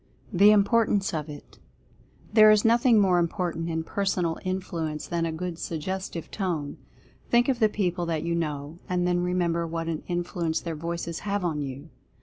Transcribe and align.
THE 0.33 0.49
IMPORTANCE 0.49 1.13
OF 1.13 1.29
IT. 1.29 1.59
There 2.33 2.49
is 2.49 2.65
nothing 2.65 2.99
more 2.99 3.19
important 3.19 3.69
in 3.69 3.83
Personal 3.83 4.39
Influ 4.43 4.93
ence 4.93 5.05
than 5.05 5.27
a 5.27 5.31
good 5.31 5.59
Suggestive 5.59 6.31
Tone. 6.31 6.79
Think 7.29 7.47
of 7.47 7.59
the 7.59 7.69
people 7.69 8.07
that 8.07 8.23
you 8.23 8.33
know, 8.33 8.79
and 8.89 9.05
then 9.05 9.19
remember 9.21 9.67
what 9.67 9.87
an 9.87 10.01
influence 10.07 10.59
their 10.59 10.75
voices 10.75 11.19
have 11.19 11.45
on 11.45 11.61
you. 11.61 11.91